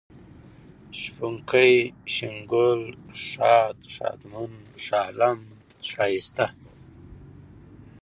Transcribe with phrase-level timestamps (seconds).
[0.99, 1.71] شپونکی،
[2.13, 2.81] شين گل،
[3.25, 4.53] ښاد، ښادمن،
[4.85, 5.39] ښالم،
[5.89, 6.45] ښايسته